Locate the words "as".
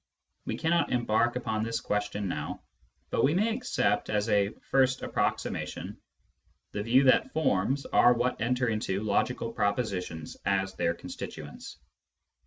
4.09-4.29, 10.43-10.73